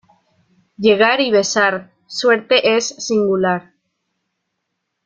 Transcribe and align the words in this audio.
Llegar 0.79 1.21
y 1.21 1.29
besar, 1.29 1.93
suerte 2.07 2.75
es 2.75 2.87
singular. 2.87 3.75